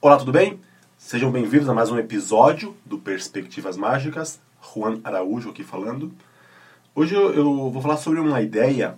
[0.00, 0.60] Olá, tudo bem?
[0.96, 4.38] Sejam bem-vindos a mais um episódio do Perspectivas Mágicas.
[4.62, 6.12] Juan Araújo aqui falando.
[6.94, 8.96] Hoje eu, eu vou falar sobre uma ideia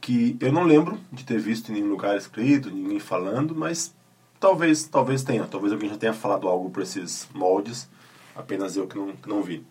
[0.00, 3.94] que eu não lembro de ter visto em nenhum lugar escrito, ninguém falando, mas
[4.40, 5.44] talvez, talvez tenha.
[5.44, 7.86] Talvez alguém já tenha falado algo por esses moldes,
[8.34, 9.62] apenas eu que não, que não vi.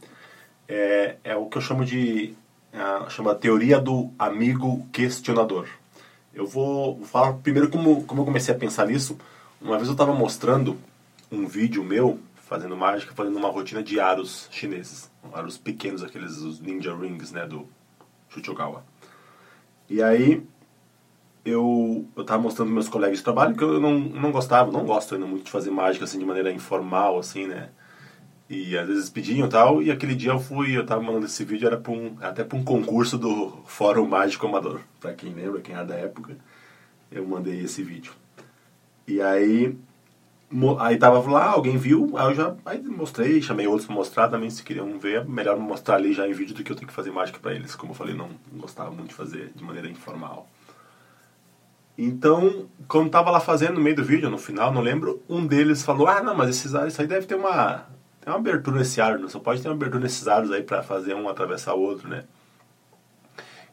[0.68, 2.36] É, é o que eu chamo de
[3.10, 5.68] chama teoria do amigo questionador.
[6.32, 9.18] Eu vou, vou falar primeiro como, como eu comecei a pensar nisso
[9.62, 10.78] uma vez eu estava mostrando
[11.32, 15.10] um vídeo meu fazendo mágica, fazendo uma rotina de aros chineses.
[15.32, 17.68] Aros pequenos, aqueles os ninja rings, né, do
[18.30, 18.84] Chuchogawa.
[19.90, 20.44] E aí
[21.46, 25.14] eu eu tava mostrando meus colegas de trabalho que eu não, não gostava, não gosto
[25.16, 27.70] ainda muito de fazer mágica assim de maneira informal assim, né?
[28.50, 31.68] E às vezes pediam tal, e aquele dia eu fui, eu tava mandando esse vídeo
[31.68, 35.86] era um até para um concurso do Fórum Mágico Amador, para quem lembra, quem era
[35.86, 36.38] da época.
[37.10, 38.14] Eu mandei esse vídeo.
[39.08, 39.78] E aí,
[40.80, 44.50] aí tava lá, alguém viu, aí eu já aí mostrei, chamei outros pra mostrar também,
[44.50, 47.12] se queriam ver, melhor mostrar ali já em vídeo do que eu ter que fazer
[47.12, 47.76] mágica para eles.
[47.76, 50.48] Como eu falei, não, não gostava muito de fazer de maneira informal.
[51.98, 55.84] Então, quando tava lá fazendo no meio do vídeo, no final, não lembro, um deles
[55.84, 57.86] falou, ah, não, mas esses aros, isso aí deve ter uma,
[58.22, 61.14] tem uma abertura nesse aro, só pode ter uma abertura nesses aros aí para fazer
[61.14, 62.24] um atravessar o outro, né?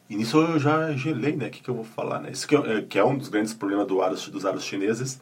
[0.09, 1.47] E nisso eu já gelei, né?
[1.47, 2.31] O que, que eu vou falar, né?
[2.31, 5.21] Isso que é, que é um dos grandes problemas do aros, dos aros chineses,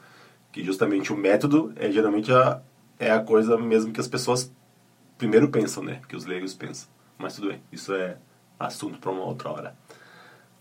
[0.52, 2.62] que justamente o método é geralmente a,
[2.98, 4.52] é a coisa mesmo que as pessoas
[5.18, 6.00] primeiro pensam, né?
[6.08, 6.88] Que os leigos pensam.
[7.18, 8.18] Mas tudo bem, isso é
[8.58, 9.76] assunto para uma outra hora.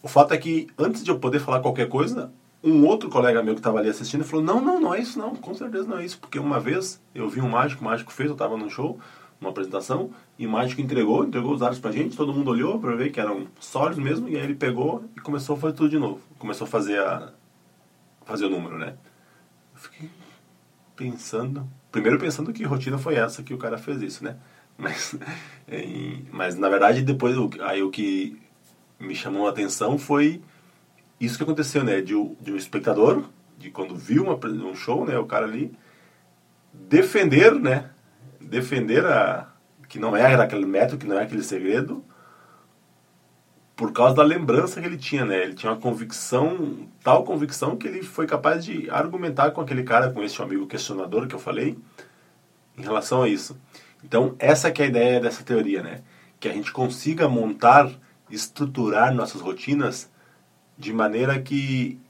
[0.02, 3.54] O fato é que antes de eu poder falar qualquer coisa, um outro colega meu
[3.54, 6.04] que estava ali assistindo falou: Não, não, não é isso, não, com certeza não é
[6.04, 6.18] isso.
[6.18, 8.98] Porque uma vez eu vi um mágico, o mágico fez, eu estava num show,
[9.40, 12.94] uma apresentação, e o mágico entregou, entregou os dados pra gente, todo mundo olhou para
[12.96, 15.98] ver que eram sólidos mesmo, e aí ele pegou e começou a fazer tudo de
[15.98, 16.20] novo.
[16.38, 17.32] Começou a fazer a
[18.24, 18.96] fazer o número, né?
[19.74, 20.10] Eu fiquei
[20.96, 24.36] pensando, primeiro pensando que rotina foi essa que o cara fez isso, né?
[24.76, 25.14] Mas,
[26.32, 28.40] mas na verdade depois aí o que
[28.98, 30.42] me chamou a atenção foi
[31.20, 32.00] isso que aconteceu, né?
[32.00, 33.24] De, de um espectador,
[33.58, 34.34] de quando viu uma,
[34.66, 35.18] um show, né?
[35.18, 35.72] O cara ali
[36.72, 37.90] defender, né?
[38.46, 39.52] Defender a
[39.88, 42.04] que não era aquele método, que não é aquele segredo,
[43.76, 45.42] por causa da lembrança que ele tinha, né?
[45.44, 50.10] Ele tinha uma convicção, tal convicção que ele foi capaz de argumentar com aquele cara,
[50.10, 51.78] com esse amigo questionador que eu falei,
[52.76, 53.56] em relação a isso.
[54.02, 56.02] Então, essa que é a ideia dessa teoria, né?
[56.40, 57.90] Que a gente consiga montar,
[58.30, 60.10] estruturar nossas rotinas
[60.76, 62.00] de maneira que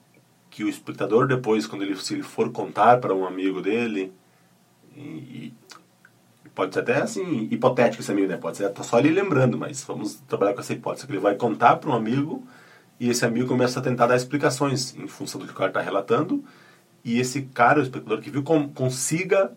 [0.56, 4.10] que o espectador depois, quando ele se ele for contar para um amigo dele,
[4.96, 5.52] e,
[6.56, 8.38] Pode ser até assim, hipotético esse amigo, né?
[8.38, 11.06] Pode ser só ele lembrando, mas vamos trabalhar com essa hipótese.
[11.06, 12.42] Que ele vai contar para um amigo
[12.98, 15.82] e esse amigo começa a tentar dar explicações em função do que o cara está
[15.82, 16.42] relatando
[17.04, 19.52] e esse cara, o espectador que viu, consiga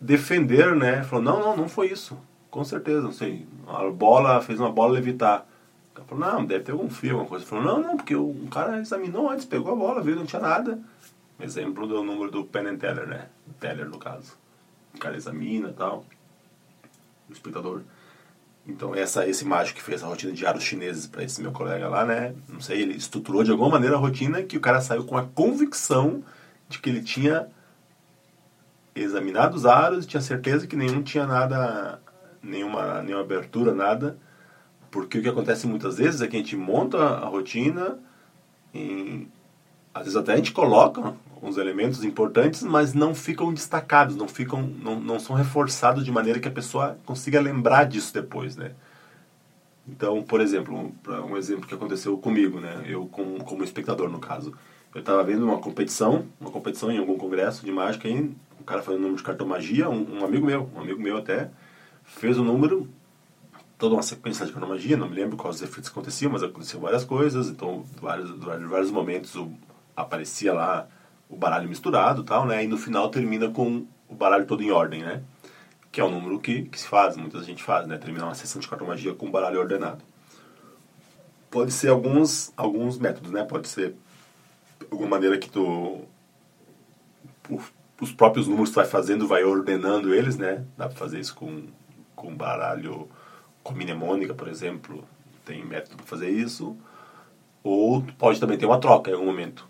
[0.00, 1.04] defender, né?
[1.04, 2.18] Falou, não, não, não foi isso.
[2.50, 3.46] Com certeza, não sei.
[3.68, 5.46] A bola, fez uma bola levitar.
[5.92, 7.44] O cara falou, não, deve ter algum fio, alguma coisa.
[7.44, 10.42] Ele falou, não, não, porque um cara examinou antes, pegou a bola, viu, não tinha
[10.42, 10.80] nada.
[11.38, 13.28] Exemplo do número do Penn Teller, né?
[13.60, 14.36] Teller, no caso.
[14.92, 16.04] O cara examina e tal
[17.28, 17.82] o espectador.
[18.66, 21.88] Então, essa, esse mágico que fez a rotina de aros chineses para esse meu colega
[21.88, 22.34] lá, né?
[22.48, 25.24] Não sei, ele estruturou de alguma maneira a rotina que o cara saiu com a
[25.24, 26.24] convicção
[26.68, 27.46] de que ele tinha
[28.94, 32.00] examinado os aros e tinha certeza que nenhum tinha nada,
[32.42, 34.18] nenhuma, nenhuma abertura, nada.
[34.90, 37.98] Porque o que acontece muitas vezes é que a gente monta a rotina,
[38.74, 39.30] em,
[39.94, 44.62] às vezes até a gente coloca uns elementos importantes, mas não ficam destacados, não ficam,
[44.62, 48.72] não, não são reforçados de maneira que a pessoa consiga lembrar disso depois, né?
[49.88, 52.82] Então, por exemplo, um, um exemplo que aconteceu comigo, né?
[52.86, 54.52] Eu como, como espectador no caso,
[54.94, 58.82] eu estava vendo uma competição, uma competição em algum congresso de mágica, aí o cara
[58.82, 61.50] fazendo número de cartomagia, um, um amigo meu, um amigo meu até
[62.04, 62.88] fez o um número
[63.78, 67.04] toda uma sequência de cartomagia, não me lembro quais os efeitos aconteciam, mas aconteciam várias
[67.04, 69.52] coisas, então vários, vários momentos o,
[69.94, 70.88] aparecia lá
[71.28, 72.64] o baralho misturado tal, né?
[72.64, 75.22] E no final termina com o baralho todo em ordem, né?
[75.90, 77.98] Que é o número que, que se faz, muita gente faz, né?
[77.98, 80.04] Terminar uma sessão de cartomagia com o baralho ordenado.
[81.50, 83.44] Pode ser alguns, alguns métodos, né?
[83.44, 83.94] Pode ser
[84.90, 86.02] alguma maneira que tu...
[88.00, 90.64] Os próprios números que tu vai fazendo, vai ordenando eles, né?
[90.76, 91.64] Dá pra fazer isso com,
[92.14, 93.08] com baralho
[93.62, 95.04] com mnemônica, por exemplo.
[95.44, 96.76] Tem método para fazer isso.
[97.62, 99.66] Ou pode também ter uma troca em algum momento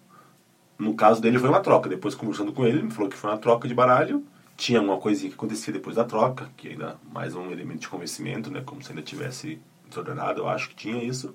[0.78, 1.88] no caso dele foi uma troca.
[1.88, 4.24] Depois conversando com ele, ele me falou que foi uma troca de baralho.
[4.56, 8.50] Tinha uma coisinha que acontecia depois da troca, que ainda mais um elemento de convencimento,
[8.50, 8.62] né?
[8.64, 11.34] Como se ainda tivesse desordenado, eu acho que tinha isso.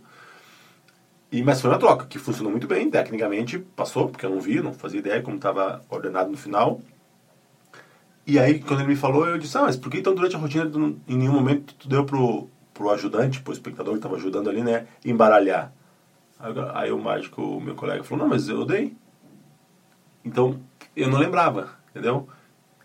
[1.31, 4.59] E, mas foi uma troca, que funcionou muito bem, tecnicamente passou, porque eu não vi,
[4.61, 6.81] não fazia ideia como estava ordenado no final.
[8.27, 10.39] E aí, quando ele me falou, eu disse, ah, mas por que então durante a
[10.39, 10.69] rotina,
[11.07, 14.87] em nenhum momento, tu deu pro, pro ajudante, pro espectador que estava ajudando ali, né,
[15.05, 15.73] embaralhar?
[16.39, 18.93] Aí, aí o mágico, o meu colega, falou, não, mas eu dei.
[20.23, 20.59] Então,
[20.95, 22.27] eu não lembrava, entendeu?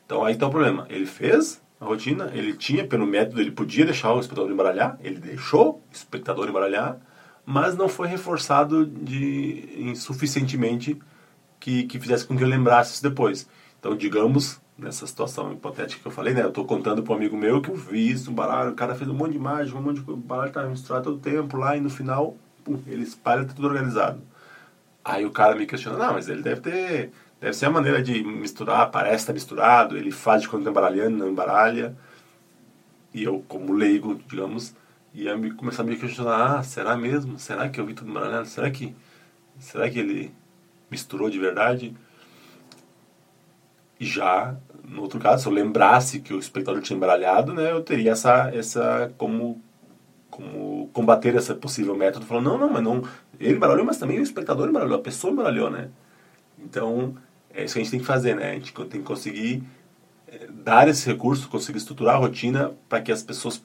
[0.04, 0.86] Então aí está o problema.
[0.88, 5.18] Ele fez a rotina, ele tinha, pelo método, ele podia deixar o espectador embaralhar, ele
[5.18, 6.98] deixou o espectador embaralhar,
[7.44, 10.98] mas não foi reforçado de insuficientemente
[11.60, 13.48] que, que fizesse com que eu lembrasse isso depois.
[13.78, 16.42] Então, digamos, nessa situação hipotética que eu falei, né?
[16.42, 18.94] Eu estou contando para um amigo meu que eu vi isso, um baralho, o cara
[18.94, 21.20] fez um monte de imagem, um monte de coisa, o baralho estava misturado todo o
[21.20, 24.20] tempo lá e no final, pum, ele espalha tudo organizado.
[25.04, 28.22] Aí o cara me questiona, não, mas ele deve ter Deve ser a maneira de
[28.24, 31.96] misturar, parece estar misturado, ele faz de quando está embaralhando, não embaralha.
[33.12, 34.74] E eu, como leigo, digamos,
[35.12, 37.38] ia me, começar a me questionar, ah, será mesmo?
[37.38, 38.46] Será que eu vi tudo embaralhado?
[38.46, 38.94] Será que,
[39.58, 40.34] será que ele
[40.90, 41.94] misturou de verdade?
[43.98, 47.82] E já, no outro caso, se eu lembrasse que o espectador tinha embaralhado, né, eu
[47.82, 49.62] teria essa, essa como,
[50.30, 53.02] como combater esse possível método, falando, não, não, mas não,
[53.40, 55.90] ele embaralhou, mas também o espectador embaralhou, a pessoa embaralhou, né?
[56.58, 57.16] Então,
[57.56, 58.50] é isso que a gente tem que fazer, né?
[58.50, 59.62] A gente tem que conseguir
[60.28, 63.60] é, dar esse recurso, conseguir estruturar a rotina para que as pessoas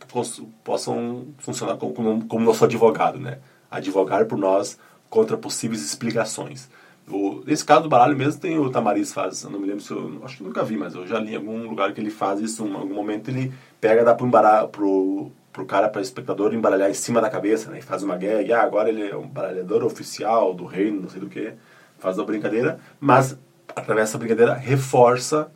[0.63, 3.39] possam funcionar como, como, nosso advogado, né?
[3.69, 4.79] Advogar por nós
[5.09, 6.69] contra possíveis explicações.
[7.09, 10.21] O, nesse caso do baralho mesmo tem o Tamariz faz, não me lembro se eu,
[10.23, 12.65] acho que nunca vi, mas eu já li em algum lugar que ele faz isso,
[12.65, 13.51] em algum momento ele
[13.81, 17.79] pega, dá pro, embaralho, pro, cara, para o espectador embaralhar em cima da cabeça, né?
[17.79, 21.19] E faz uma gag, ah, agora ele é um baralhador oficial do reino, não sei
[21.19, 21.53] do que,
[21.97, 23.37] faz a brincadeira, mas
[23.75, 25.51] através dessa brincadeira, reforça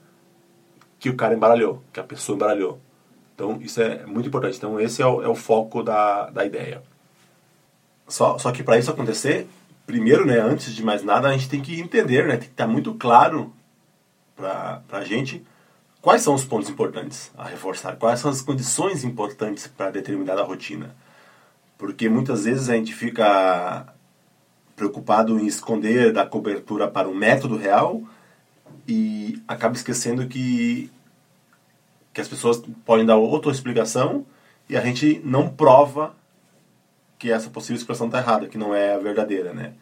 [0.99, 2.79] que o cara embaralhou, que a pessoa embaralhou.
[3.33, 4.57] Então, isso é muito importante.
[4.57, 6.81] Então, esse é o, é o foco da, da ideia.
[8.07, 9.47] Só, só que para isso acontecer,
[9.85, 12.67] primeiro, né, antes de mais nada, a gente tem que entender, né, tem que estar
[12.67, 13.53] muito claro
[14.35, 15.45] para a gente
[16.01, 20.95] quais são os pontos importantes a reforçar, quais são as condições importantes para determinada rotina.
[21.77, 23.87] Porque muitas vezes a gente fica
[24.75, 28.01] preocupado em esconder da cobertura para um método real
[28.87, 30.91] e acaba esquecendo que
[32.13, 34.25] que as pessoas podem dar outra explicação
[34.69, 36.15] e a gente não prova
[37.19, 39.73] que essa possível expressão está errada, que não é a verdadeira, né?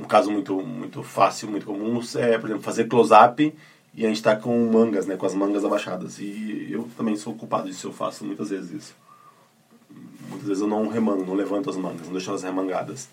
[0.00, 3.52] Um caso muito muito fácil, muito comum é, por exemplo, fazer close-up
[3.94, 6.20] e a gente está com mangas, né, com as mangas abaixadas.
[6.20, 9.07] E eu também sou culpado disso, eu faço muitas vezes isso.
[10.48, 13.08] Vezes eu não remango, não levanto as mangas, não deixo elas remangadas.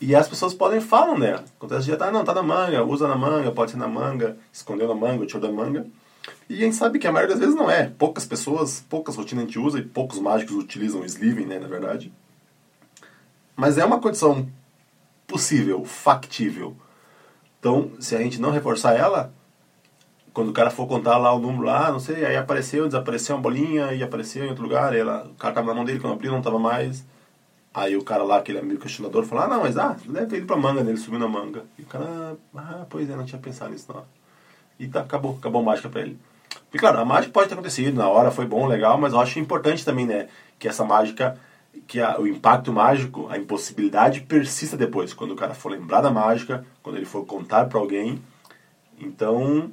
[0.00, 1.34] E as pessoas podem falar, né?
[1.56, 4.88] Acontece de tá, não, tá na manga, usa na manga, pode ser na manga, escondeu
[4.88, 5.86] na manga, tirou da manga.
[6.48, 7.88] E a gente sabe que a maioria das vezes não é.
[7.88, 11.68] Poucas pessoas, poucas rotinas a gente usa e poucos mágicos utilizam o sleeving, né, na
[11.68, 12.12] verdade.
[13.56, 14.48] Mas é uma condição
[15.26, 16.76] possível, factível.
[17.60, 19.32] Então, se a gente não reforçar ela,
[20.34, 23.42] quando o cara for contar lá o número lá, não sei, aí apareceu, desapareceu uma
[23.42, 26.32] bolinha e apareceu em outro lugar, ela, o cara tava na mão dele, quando abriu
[26.32, 27.06] não tava mais.
[27.72, 30.46] Aí o cara lá, aquele amigo questionador, falou, ah, não, mas ah, deve ter ido
[30.46, 30.90] pra manga, né?
[30.90, 31.64] Ele subiu na manga.
[31.78, 34.04] E o cara, ah, pois é, não tinha pensado nisso não.
[34.78, 36.18] E tá, acabou, acabou a mágica pra ele.
[36.72, 39.38] E claro, a mágica pode ter acontecido na hora, foi bom, legal, mas eu acho
[39.38, 40.28] importante também, né,
[40.58, 41.38] que essa mágica,
[41.86, 46.10] que a, o impacto mágico, a impossibilidade persista depois, quando o cara for lembrar da
[46.10, 48.20] mágica, quando ele for contar para alguém.
[48.98, 49.70] Então,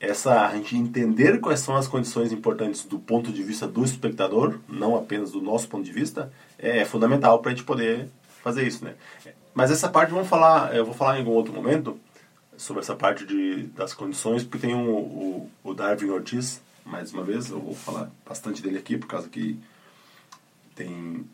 [0.00, 4.58] essa a gente entender quais são as condições importantes do ponto de vista do espectador,
[4.68, 8.08] não apenas do nosso ponto de vista, é fundamental para a gente poder
[8.42, 8.94] fazer isso, né?
[9.52, 11.98] Mas essa parte vamos falar, eu vou falar em algum outro momento
[12.56, 17.24] sobre essa parte de, das condições, porque tem um, o, o Darwin Ortiz, mais uma
[17.24, 19.58] vez, eu vou falar bastante dele aqui, por causa que
[20.76, 21.24] tem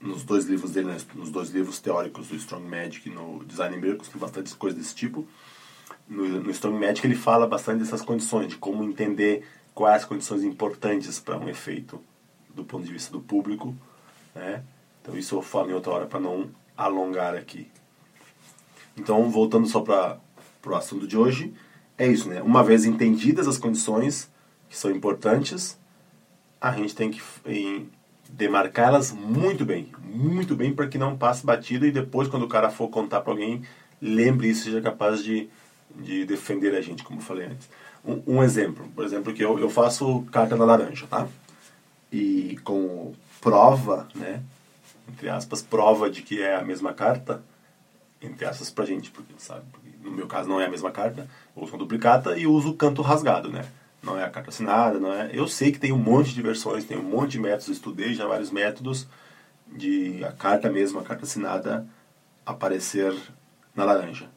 [0.00, 3.76] nos dois livros dele, né, nos dois livros teóricos do Strong Magic e no Design
[3.76, 5.26] Miracles, tem bastante coisas desse tipo
[6.08, 11.18] no, no Storm Magic ele fala bastante dessas condições, de como entender quais condições importantes
[11.18, 12.00] para um efeito
[12.54, 13.74] do ponto de vista do público,
[14.34, 14.62] né?
[15.02, 17.68] Então isso eu falo em outra hora para não alongar aqui.
[18.96, 20.18] Então, voltando só para
[20.64, 21.52] o assunto de hoje,
[21.98, 22.40] é isso, né?
[22.42, 24.30] Uma vez entendidas as condições
[24.68, 25.78] que são importantes,
[26.60, 27.20] a gente tem que
[28.30, 32.70] demarcá-las muito bem, muito bem para que não passe batido e depois quando o cara
[32.70, 33.62] for contar para alguém,
[34.00, 35.48] lembre isso seja capaz de
[35.96, 37.68] de defender a gente, como eu falei antes.
[38.04, 41.26] Um, um exemplo, por exemplo, que eu, eu faço carta na laranja, tá?
[42.12, 44.42] E com prova, né?
[45.08, 47.42] Entre aspas, prova de que é a mesma carta,
[48.20, 51.28] entre aspas pra gente, porque sabe, porque no meu caso não é a mesma carta,
[51.54, 53.64] uso uma duplicata e uso o canto rasgado, né?
[54.02, 55.30] Não é a carta assinada, não é.
[55.32, 58.26] Eu sei que tem um monte de versões, tem um monte de métodos, estudei já
[58.26, 59.06] vários métodos
[59.66, 61.86] de a carta mesmo, a carta assinada
[62.44, 63.14] aparecer
[63.74, 64.28] na laranja.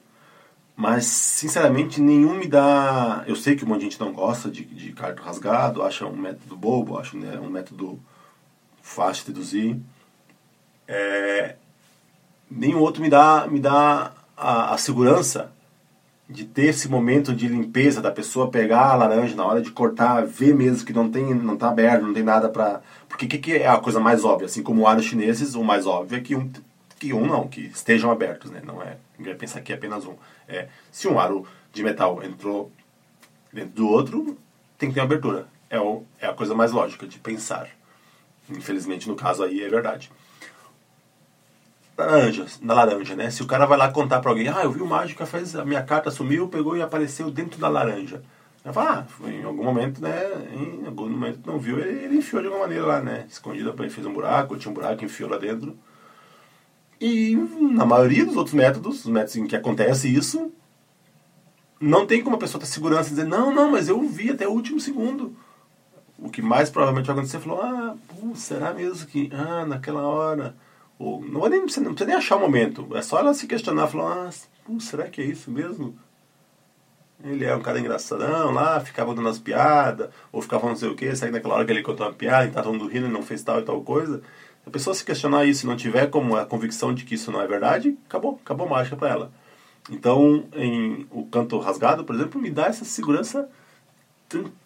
[0.79, 3.23] Mas, sinceramente, nenhum me dá.
[3.25, 6.15] Eu sei que um monte de gente não gosta de, de cartão rasgado, acha um
[6.15, 7.99] método bobo, acha né, um método
[8.79, 9.79] fácil de deduzir.
[10.87, 11.55] É...
[12.49, 15.51] Nenhum outro me dá, me dá a, a segurança
[16.29, 20.27] de ter esse momento de limpeza da pessoa pegar a laranja na hora de cortar,
[20.27, 23.37] ver mesmo que não tem, não tá aberto, não tem nada para, porque o que,
[23.39, 26.35] que, é a coisa mais óbvia, assim como aros chineses, o mais óbvio é que
[26.35, 26.51] um,
[26.99, 28.61] que um não, que estejam abertos, né?
[28.63, 30.15] Não é, vai pensar que é apenas um.
[30.47, 32.71] É, se um aro de metal entrou
[33.51, 34.37] dentro do outro,
[34.77, 35.47] tem que ter uma abertura.
[35.69, 37.69] É, o, é a coisa mais lógica de pensar.
[38.49, 40.11] Infelizmente, no caso aí, é verdade
[41.97, 43.29] laranja, na laranja, né?
[43.29, 45.65] Se o cara vai lá contar para alguém, ah, eu vi o mágico, fez, a
[45.65, 48.21] minha carta sumiu, pegou e apareceu dentro da laranja.
[48.63, 50.11] Ela fala, ah, em algum momento, né?
[50.53, 53.25] Em algum momento não viu, ele, ele enfiou de alguma maneira lá, né?
[53.29, 55.75] Escondida, ele fez um buraco, tinha um buraco, enfiou lá dentro.
[56.99, 60.51] E na maioria dos outros métodos, os métodos em que acontece isso,
[61.79, 64.47] não tem como a pessoa ter segurança e dizer, não, não, mas eu vi até
[64.47, 65.35] o último segundo.
[66.17, 70.55] O que mais provavelmente vai acontecer, falou, ah, pô, será mesmo que, ah, naquela hora
[70.99, 72.87] ou, não, vai nem, não precisa nem achar o momento.
[72.95, 75.97] É só ela se questionar, falar, ah, será que é isso mesmo?
[77.23, 80.95] Ele é um cara engraçadão lá, ficava dando as piadas, ou ficava não sei o
[80.95, 83.11] que, sai naquela hora que ele contou uma piada e tá todo mundo rindo e
[83.11, 84.21] não fez tal e tal coisa.
[84.67, 87.41] A pessoa se questionar isso e não tiver como a convicção de que isso não
[87.41, 89.31] é verdade, acabou, acabou mágica para ela.
[89.89, 93.49] Então, em o canto rasgado, por exemplo, me dá essa segurança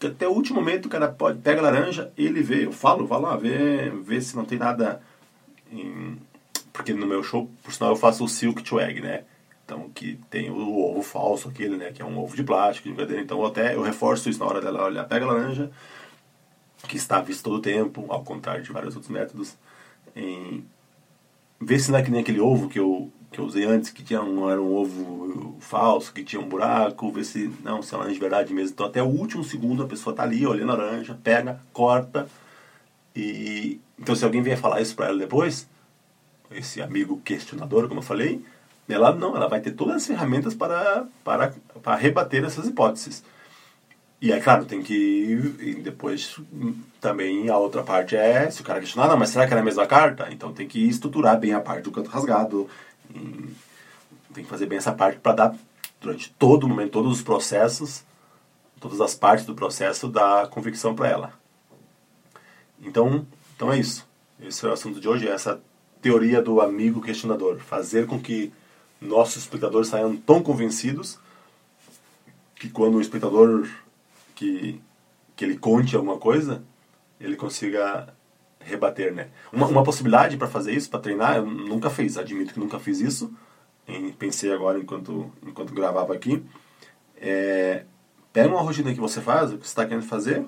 [0.04, 3.22] até o último momento o cara pode pega a laranja, ele vê, eu falo, vai
[3.22, 5.00] lá, vê, vê se não tem nada
[5.72, 6.18] em,
[6.74, 9.24] porque no meu show, por sinal, eu faço o silk to egg, né?
[9.66, 11.92] Então, que tem o ovo falso, aquele, né?
[11.92, 13.24] Que é um ovo de plástico, de verdadeiro.
[13.24, 15.06] Então, até eu reforço isso na hora dela olhar.
[15.06, 15.72] Pega a laranja,
[16.88, 19.58] que está visto todo o tempo, ao contrário de vários outros métodos.
[20.16, 20.66] Em...
[21.60, 24.04] Vê se não é que nem aquele ovo que eu, que eu usei antes, que
[24.04, 27.12] tinha um, era um ovo falso, que tinha um buraco.
[27.12, 28.74] Vê se, não, se é laranja de verdade mesmo.
[28.74, 32.28] Então, até o último segundo, a pessoa tá ali olhando a laranja, pega, corta
[33.16, 35.68] e então, se alguém vier falar isso para ela depois,
[36.50, 38.44] esse amigo questionador, como eu falei,
[38.90, 41.54] ela não, ela vai ter todas as ferramentas para, para,
[41.84, 43.24] para rebater essas hipóteses.
[44.22, 45.82] E aí, claro, tem que.
[45.84, 46.40] depois
[47.00, 49.66] também a outra parte é: se o cara questionar, não, mas será que era a
[49.66, 50.28] mesma carta?
[50.32, 52.70] Então tem que estruturar bem a parte do canto rasgado.
[54.32, 55.56] tem que fazer bem essa parte para dar,
[56.00, 58.04] durante todo o momento, todos os processos,
[58.80, 61.34] todas as partes do processo, dar convicção para ela.
[62.80, 63.26] Então,
[63.56, 64.08] então é isso.
[64.40, 65.60] Esse é o assunto de hoje, é essa
[66.00, 67.58] teoria do amigo questionador.
[67.60, 68.54] Fazer com que
[69.00, 71.18] nossos espectadores saiam tão convencidos
[72.56, 73.68] que quando o espectador
[74.42, 74.82] que,
[75.36, 76.64] que ele conte alguma coisa,
[77.20, 78.12] ele consiga
[78.60, 79.30] rebater, né?
[79.54, 83.00] Uma, uma possibilidade para fazer isso, para treinar, eu nunca fiz, admito que nunca fiz
[83.00, 83.32] isso.
[84.18, 86.44] pensei agora enquanto, enquanto gravava aqui.
[87.18, 87.86] É,
[88.34, 90.44] pega uma rotina que você faz, o que você está querendo fazer,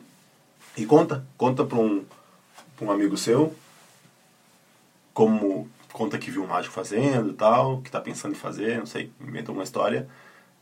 [0.76, 1.24] e conta.
[1.38, 2.04] Conta para um
[2.82, 3.56] um amigo seu,
[5.14, 8.86] como conta que viu um mágico fazendo e tal, que está pensando em fazer, não
[8.86, 10.10] sei, inventa uma história.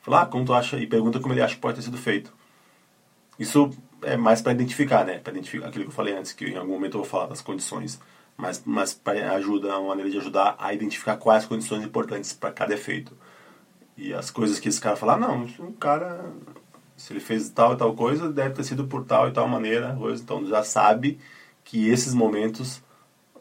[0.01, 0.77] Fala, ah, como tu acha?
[0.77, 2.31] E pergunta como ele acha que pode ter sido feito.
[3.41, 3.71] Isso
[4.03, 5.17] é mais para identificar, né?
[5.17, 7.41] Para identificar aquilo que eu falei antes, que em algum momento eu vou falar das
[7.41, 7.99] condições.
[8.37, 12.75] Mas, mas para ajuda, uma maneira de ajudar a identificar quais condições importantes para cada
[12.75, 13.17] efeito.
[13.97, 16.23] E as coisas que esse cara falar, não, um cara,
[16.95, 19.97] se ele fez tal e tal coisa, deve ter sido por tal e tal maneira,
[20.13, 21.19] então já sabe
[21.63, 22.79] que esses momentos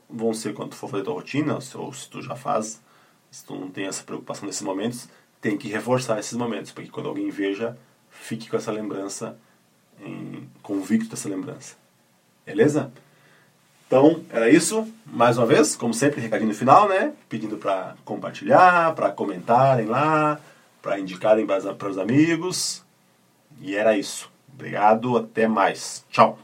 [0.08, 2.82] vão ser quando tu for fazer tua rotina, ou se tu já faz,
[3.30, 5.10] se tu não tem essa preocupação nesses momentos,
[5.42, 7.78] tem que reforçar esses momentos, porque quando alguém veja,
[8.08, 9.38] fique com essa lembrança,
[10.04, 11.74] em, convicto dessa lembrança.
[12.46, 12.90] Beleza?
[13.86, 14.86] Então, era isso.
[15.04, 17.12] Mais uma vez, como sempre, recadinho final, né?
[17.28, 20.40] Pedindo para compartilhar, para comentarem lá,
[20.80, 22.84] para indicarem para os amigos.
[23.60, 24.30] E era isso.
[24.54, 26.04] Obrigado, até mais.
[26.10, 26.38] Tchau.